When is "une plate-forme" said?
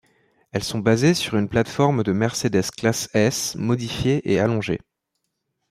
1.37-2.01